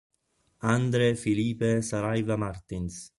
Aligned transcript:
André 0.63 1.13
Filipe 1.15 1.83
Saraiva 1.83 2.35
Martins 2.35 3.09